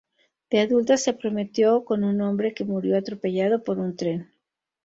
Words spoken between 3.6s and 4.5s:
por un tren.